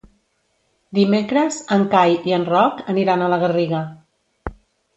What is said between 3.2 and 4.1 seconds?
a la Garriga.